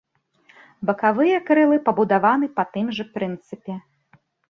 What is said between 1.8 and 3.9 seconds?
пабудаваны па тым жа прынцыпе.